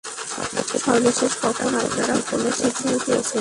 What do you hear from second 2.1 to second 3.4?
ফোনে সিগন্যাল পেয়েছেন?